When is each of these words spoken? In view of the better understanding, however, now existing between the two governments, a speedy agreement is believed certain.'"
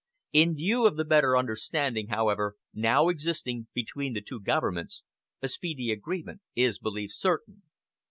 In 0.33 0.55
view 0.55 0.87
of 0.87 0.97
the 0.97 1.05
better 1.05 1.37
understanding, 1.37 2.07
however, 2.07 2.55
now 2.73 3.07
existing 3.07 3.67
between 3.71 4.13
the 4.13 4.21
two 4.23 4.39
governments, 4.41 5.03
a 5.43 5.47
speedy 5.47 5.91
agreement 5.91 6.41
is 6.55 6.79
believed 6.79 7.13
certain.'" 7.13 7.61